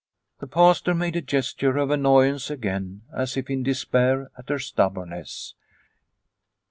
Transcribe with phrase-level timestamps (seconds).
[0.39, 5.53] The Pastor made a gesture of annoyance again as if in despair at her stubbornness.